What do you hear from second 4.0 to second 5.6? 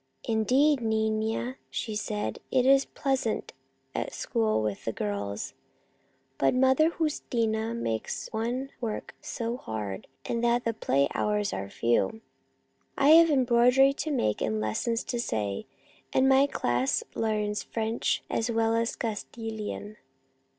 school with the girls,